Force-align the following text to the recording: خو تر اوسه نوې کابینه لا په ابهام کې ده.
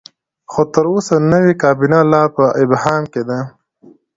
خو 0.51 0.61
تر 0.73 0.85
اوسه 0.93 1.15
نوې 1.31 1.53
کابینه 1.63 1.99
لا 2.11 2.23
په 2.35 2.43
ابهام 2.63 3.03
کې 3.13 3.21
ده. 3.29 3.39